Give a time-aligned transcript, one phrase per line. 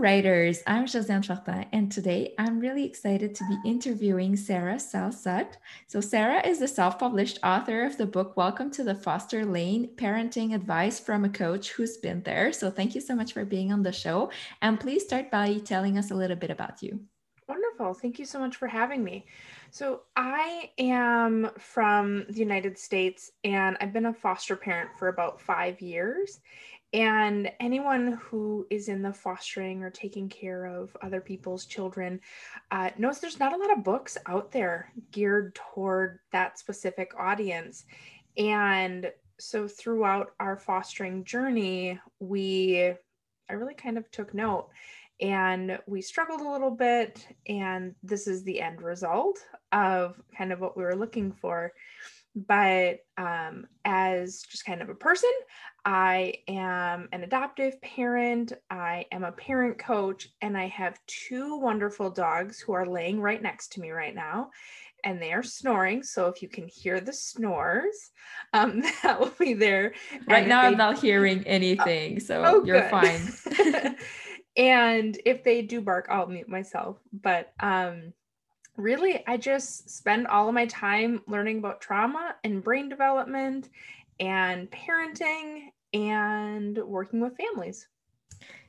[0.00, 0.62] Writers.
[0.66, 5.56] I'm Josiane Fortin, and today I'm really excited to be interviewing Sarah Salsut.
[5.88, 9.90] So, Sarah is the self published author of the book Welcome to the Foster Lane
[9.96, 12.50] Parenting Advice from a Coach Who's Been There.
[12.50, 14.30] So, thank you so much for being on the show.
[14.62, 17.00] And please start by telling us a little bit about you.
[17.46, 17.92] Wonderful.
[17.92, 19.26] Thank you so much for having me.
[19.70, 25.42] So, I am from the United States and I've been a foster parent for about
[25.42, 26.40] five years.
[26.92, 32.20] And anyone who is in the fostering or taking care of other people's children
[32.72, 37.84] uh, knows there's not a lot of books out there geared toward that specific audience.
[38.36, 42.92] And so throughout our fostering journey, we,
[43.48, 44.68] I really kind of took note
[45.20, 47.26] and we struggled a little bit.
[47.46, 49.38] And this is the end result
[49.70, 51.72] of kind of what we were looking for
[52.34, 55.30] but um, as just kind of a person,
[55.84, 62.10] I am an adoptive parent, I am a parent coach, and I have two wonderful
[62.10, 64.50] dogs who are laying right next to me right now.
[65.02, 66.02] And they are snoring.
[66.02, 68.10] So if you can hear the snores,
[68.52, 69.94] um, that will be there.
[70.28, 70.68] Right now, they...
[70.68, 72.20] I'm not hearing anything.
[72.20, 73.32] So oh, you're fine.
[74.56, 76.98] and if they do bark, I'll mute myself.
[77.14, 78.12] But um,
[78.80, 83.68] really, I just spend all of my time learning about trauma and brain development
[84.18, 87.86] and parenting and working with families.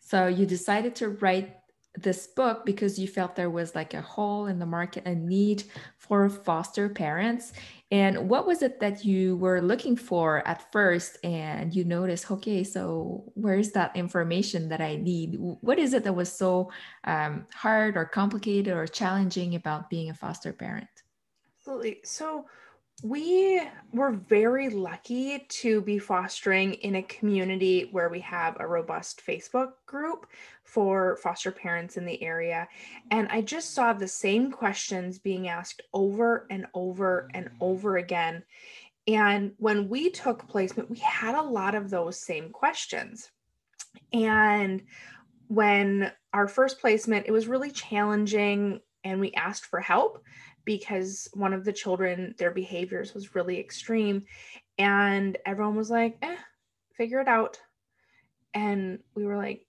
[0.00, 1.56] So you decided to write
[1.96, 5.64] this book because you felt there was like a hole in the market, a need
[5.96, 7.52] for foster parents.
[7.90, 11.18] And what was it that you were looking for at first?
[11.24, 15.36] And you noticed, okay, so where's that information that I need?
[15.38, 16.72] What is it that was so
[17.04, 20.88] um, hard or complicated or challenging about being a foster parent?
[21.60, 22.00] Absolutely.
[22.04, 22.46] So,
[23.02, 23.60] we
[23.92, 29.72] were very lucky to be fostering in a community where we have a robust Facebook
[29.84, 30.26] group
[30.62, 32.68] for foster parents in the area.
[33.10, 38.44] And I just saw the same questions being asked over and over and over again.
[39.06, 43.30] And when we took placement, we had a lot of those same questions.
[44.12, 44.82] And
[45.48, 50.24] when our first placement, it was really challenging and we asked for help
[50.64, 54.24] because one of the children, their behaviors was really extreme.
[54.78, 56.36] And everyone was like, eh,
[56.96, 57.60] figure it out.
[58.54, 59.66] And we were like,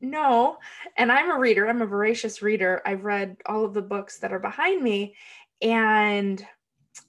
[0.00, 0.56] no.
[0.96, 2.82] And I'm a reader, I'm a voracious reader.
[2.84, 5.14] I've read all of the books that are behind me.
[5.62, 6.44] And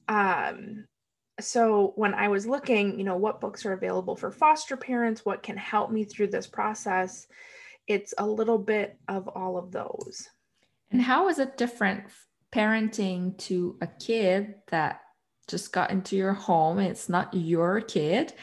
[0.08, 0.86] um,
[1.40, 5.44] so when I was looking, you know, what books are available for foster parents, what
[5.44, 7.28] can help me through this process,
[7.88, 10.30] it's a little bit of all of those.
[10.92, 12.06] And how is it different
[12.54, 15.02] parenting to a kid that
[15.48, 18.34] just got into your home it's not your kid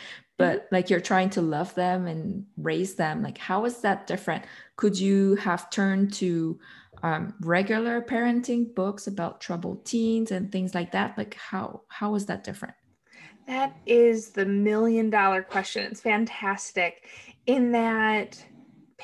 [0.43, 0.75] but mm-hmm.
[0.75, 4.45] like you're trying to love them and raise them like how is that different?
[4.77, 6.59] Could you have turned to
[7.03, 11.17] um, regular parenting books about troubled teens and things like that?
[11.17, 12.75] Like how how is that different?
[13.47, 15.85] That is the million dollar question.
[15.85, 17.09] It's fantastic
[17.47, 18.45] in that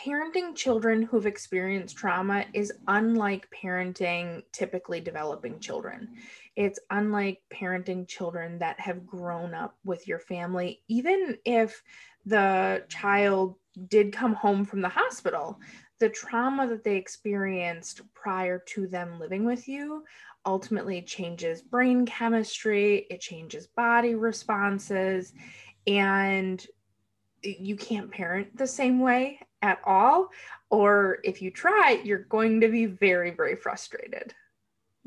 [0.04, 6.09] parenting children who've experienced trauma is unlike parenting typically developing children.
[6.54, 11.82] It's unlike parenting children that have grown up with your family, even if
[12.26, 13.56] the child
[13.88, 15.59] did come home from the hospital.
[15.98, 20.04] The trauma that they experienced prior to them living with you
[20.47, 25.32] ultimately changes brain chemistry, it changes body responses,
[25.86, 26.65] and
[27.42, 30.28] you can't parent the same way at all.
[30.71, 34.34] Or if you try, you're going to be very, very frustrated.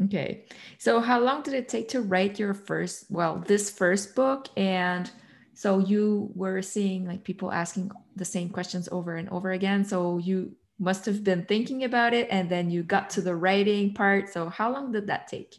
[0.06, 0.46] Okay.
[0.80, 4.48] So, how long did it take to write your first, well, this first book?
[4.58, 5.10] And
[5.54, 9.86] so you were seeing like people asking the same questions over and over again.
[9.86, 13.94] So, you must have been thinking about it and then you got to the writing
[13.94, 14.30] part.
[14.30, 15.58] So, how long did that take?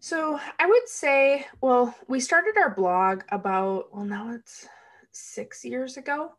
[0.00, 4.66] So, I would say, well, we started our blog about, well, now it's
[5.12, 6.32] six years ago.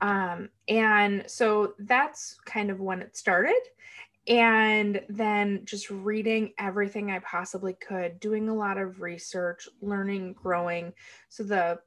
[0.00, 3.60] Um, and so that's kind of when it started.
[4.26, 10.92] And then just reading everything I possibly could, doing a lot of research, learning, growing.
[11.28, 11.80] So the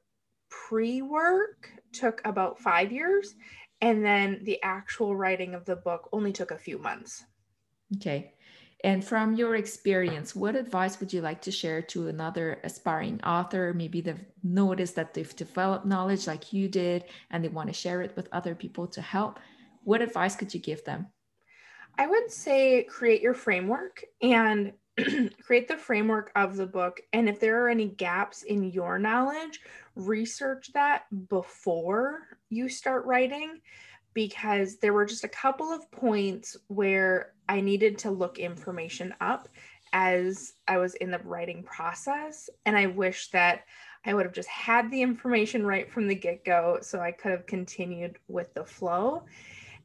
[0.50, 3.34] pre work took about five years.
[3.80, 7.24] And then the actual writing of the book only took a few months.
[7.96, 8.32] Okay.
[8.84, 13.72] And from your experience, what advice would you like to share to another aspiring author?
[13.72, 18.02] Maybe they've noticed that they've developed knowledge like you did and they want to share
[18.02, 19.40] it with other people to help.
[19.84, 21.06] What advice could you give them?
[21.96, 24.74] I would say create your framework and
[25.42, 27.00] create the framework of the book.
[27.14, 29.60] And if there are any gaps in your knowledge,
[29.96, 32.18] research that before
[32.50, 33.60] you start writing
[34.14, 39.48] because there were just a couple of points where I needed to look information up
[39.92, 42.48] as I was in the writing process.
[42.64, 43.64] And I wish that
[44.04, 47.30] I would have just had the information right from the get go so I could
[47.30, 49.24] have continued with the flow.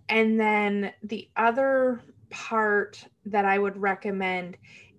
[0.09, 4.57] And then the other part that I would recommend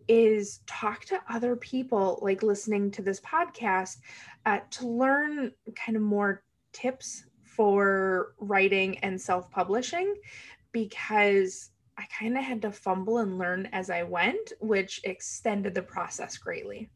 [0.08, 3.98] is talk to other people, like listening to this podcast,
[4.46, 6.42] uh, to learn kind of more
[6.72, 7.24] tips
[7.60, 10.14] for writing and self publishing
[10.72, 11.68] because
[11.98, 16.38] I kind of had to fumble and learn as I went, which extended the process
[16.38, 16.88] greatly.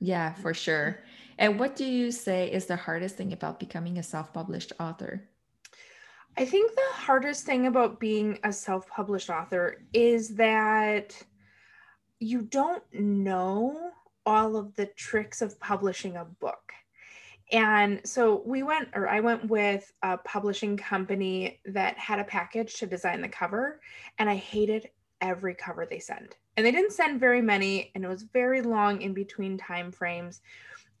[0.00, 0.98] Yeah, for sure.
[1.38, 5.30] And what do you say is the hardest thing about becoming a self published author?
[6.36, 11.16] I think the hardest thing about being a self published author is that
[12.18, 13.92] you don't know
[14.26, 16.74] all of the tricks of publishing a book.
[17.52, 22.74] And so we went, or I went with a publishing company that had a package
[22.76, 23.80] to design the cover,
[24.18, 24.88] and I hated
[25.20, 26.36] every cover they sent.
[26.56, 30.40] And they didn't send very many, and it was very long in between time frames.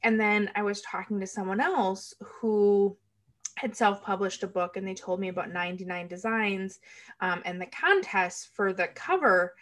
[0.02, 2.96] And then I was talking to someone else who
[3.56, 6.80] had self-published a book, and they told me about 99 designs
[7.20, 9.54] um, and the contest for the cover.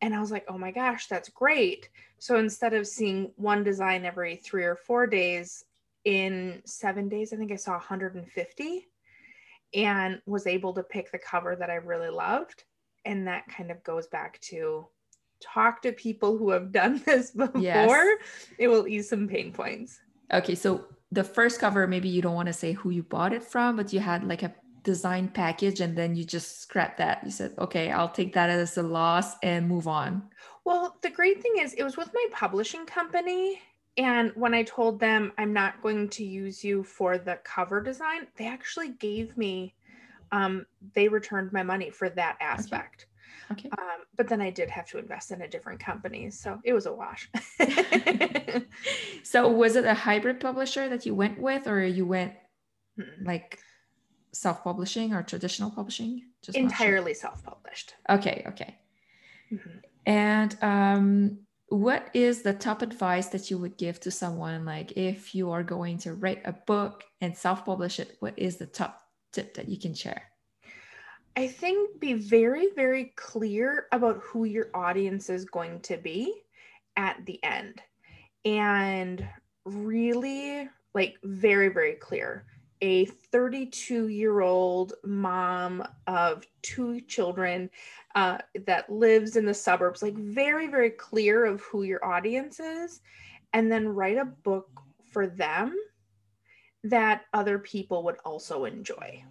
[0.00, 1.90] And I was like, oh my gosh, that's great.
[2.18, 5.64] So instead of seeing one design every three or four days,
[6.04, 8.88] in seven days, I think I saw 150
[9.74, 12.64] and was able to pick the cover that I really loved.
[13.04, 14.86] And that kind of goes back to
[15.40, 17.60] talk to people who have done this before.
[17.60, 18.18] Yes.
[18.58, 19.98] It will ease some pain points.
[20.32, 20.54] Okay.
[20.54, 23.76] So the first cover, maybe you don't want to say who you bought it from,
[23.76, 27.22] but you had like a design package and then you just scrapped that.
[27.24, 30.22] You said, okay, I'll take that as a loss and move on.
[30.64, 33.60] Well, the great thing is, it was with my publishing company
[33.96, 38.26] and when I told them I'm not going to use you for the cover design,
[38.36, 39.74] they actually gave me,
[40.30, 43.06] um, they returned my money for that aspect.
[43.50, 43.68] Okay.
[43.68, 43.82] okay.
[43.82, 46.30] Um, but then I did have to invest in a different company.
[46.30, 47.28] So it was a wash.
[49.22, 52.32] so was it a hybrid publisher that you went with, or you went
[52.96, 53.24] hmm.
[53.24, 53.58] like
[54.32, 56.22] self publishing or traditional publishing?
[56.40, 57.20] Just entirely sure.
[57.20, 57.94] self published.
[58.08, 58.42] Okay.
[58.48, 58.74] Okay.
[59.52, 59.78] Mm-hmm.
[60.06, 61.38] And um,
[61.72, 64.66] what is the top advice that you would give to someone?
[64.66, 68.66] Like if you are going to write a book and self-publish it what is the
[68.66, 69.00] top
[69.32, 70.22] tip that you can share?
[71.34, 76.42] I think be very very clear about who your audience is going to be
[76.96, 77.80] at the end.
[78.44, 79.26] And
[79.64, 82.44] really like very very clear
[82.82, 87.70] a 32 year old mom of two children
[88.14, 93.00] uh, that lives in the suburbs, like very, very clear of who your audience is,
[93.52, 94.68] and then write a book
[95.10, 95.74] for them
[96.84, 99.24] that other people would also enjoy.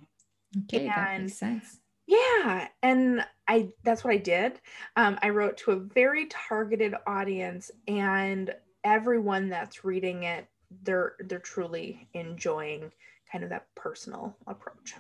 [0.64, 1.80] Okay, and, that makes sense.
[2.08, 4.60] Yeah, and I that's what I did.
[4.96, 10.48] Um, I wrote to a very targeted audience, and everyone that's reading it,
[10.84, 12.92] they're they're truly enjoying
[13.32, 14.96] kind of that personal approach.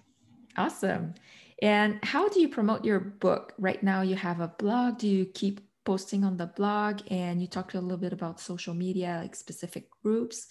[0.57, 1.13] Awesome.
[1.61, 3.53] And how do you promote your book?
[3.57, 4.97] Right now, you have a blog.
[4.97, 7.01] Do you keep posting on the blog?
[7.09, 10.47] And you talked a little bit about social media, like specific groups.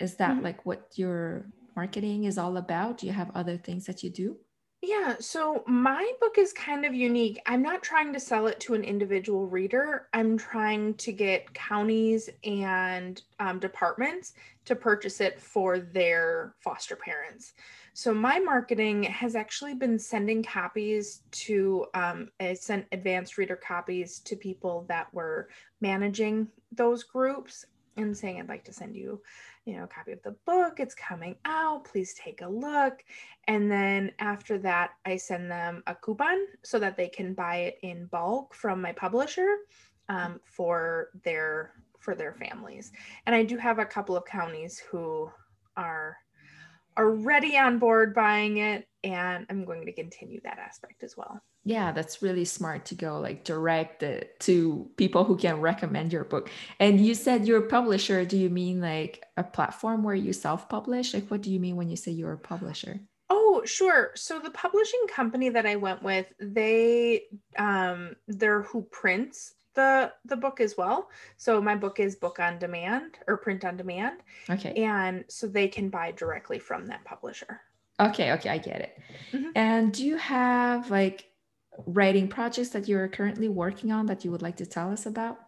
[0.00, 0.44] Is that mm-hmm.
[0.44, 1.46] like what your
[1.76, 2.98] marketing is all about?
[2.98, 4.36] Do you have other things that you do?
[4.82, 7.38] Yeah, so my book is kind of unique.
[7.44, 10.08] I'm not trying to sell it to an individual reader.
[10.14, 14.32] I'm trying to get counties and um, departments
[14.64, 17.52] to purchase it for their foster parents.
[17.92, 24.20] So my marketing has actually been sending copies to, um, I sent advanced reader copies
[24.20, 25.50] to people that were
[25.82, 27.66] managing those groups
[27.98, 29.20] and saying, I'd like to send you
[29.70, 30.80] you know, copy of the book.
[30.80, 31.84] It's coming out.
[31.84, 33.04] Please take a look.
[33.46, 37.78] And then after that, I send them a coupon so that they can buy it
[37.82, 39.58] in bulk from my publisher
[40.08, 42.90] um, for their for their families.
[43.26, 45.30] And I do have a couple of counties who
[45.76, 46.16] are
[46.96, 51.40] are ready on board buying it and I'm going to continue that aspect as well
[51.64, 56.24] yeah that's really smart to go like direct it to people who can recommend your
[56.24, 60.32] book and you said you're a publisher do you mean like a platform where you
[60.32, 62.98] self-publish like what do you mean when you say you're a publisher
[63.28, 67.22] oh sure so the publishing company that i went with they
[67.58, 71.10] um they're who prints the the book as well.
[71.36, 74.20] So my book is book on demand or print on demand.
[74.48, 74.72] Okay.
[74.74, 77.60] And so they can buy directly from that publisher.
[77.98, 78.98] Okay, okay, I get it.
[79.32, 79.50] Mm-hmm.
[79.54, 81.26] And do you have like
[81.86, 85.38] writing projects that you're currently working on that you would like to tell us about?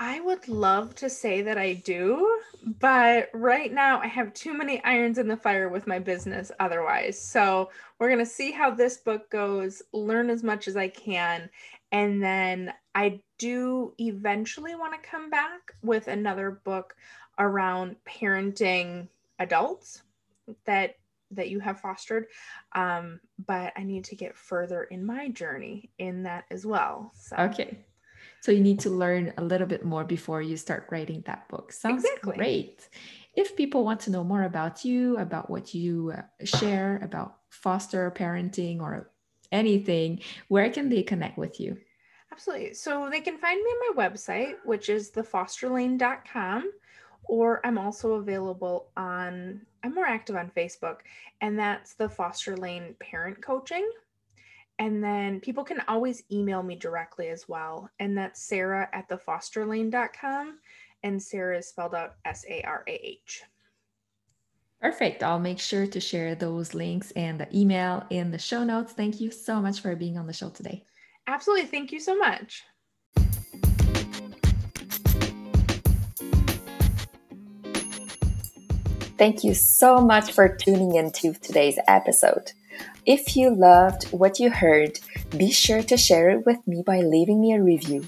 [0.00, 2.40] I would love to say that I do,
[2.78, 7.20] but right now I have too many irons in the fire with my business otherwise.
[7.20, 11.50] So we're going to see how this book goes, learn as much as I can.
[11.90, 16.94] And then I do eventually want to come back with another book
[17.38, 19.08] around parenting
[19.40, 20.02] adults
[20.64, 20.94] that
[21.30, 22.26] that you have fostered
[22.74, 27.36] um, but i need to get further in my journey in that as well so.
[27.36, 27.78] okay
[28.40, 31.72] so you need to learn a little bit more before you start writing that book.
[31.72, 32.36] Sounds exactly.
[32.36, 32.88] great.
[33.34, 38.10] If people want to know more about you, about what you uh, share, about foster
[38.10, 39.10] parenting or
[39.50, 41.76] anything, where can they connect with you?
[42.32, 42.74] Absolutely.
[42.74, 46.70] So they can find me on my website, which is thefosterlane.com,
[47.28, 50.98] or I'm also available on, I'm more active on Facebook,
[51.40, 53.88] and that's the Foster Lane Parent Coaching.
[54.80, 57.90] And then people can always email me directly as well.
[57.98, 60.58] And that's Sarah at the thefosterlane.com.
[61.02, 63.42] And Sarah is spelled out S A R A H.
[64.80, 65.24] Perfect.
[65.24, 68.92] I'll make sure to share those links and the email in the show notes.
[68.92, 70.84] Thank you so much for being on the show today.
[71.26, 71.66] Absolutely.
[71.66, 72.62] Thank you so much.
[79.18, 82.52] Thank you so much for tuning into today's episode.
[83.04, 85.00] If you loved what you heard,
[85.36, 88.06] be sure to share it with me by leaving me a review.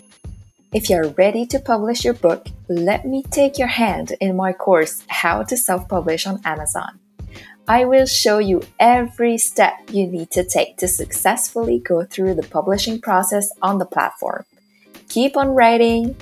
[0.73, 5.03] If you're ready to publish your book, let me take your hand in my course,
[5.09, 7.01] How to Self Publish on Amazon.
[7.67, 12.47] I will show you every step you need to take to successfully go through the
[12.47, 14.45] publishing process on the platform.
[15.09, 16.15] Keep on writing,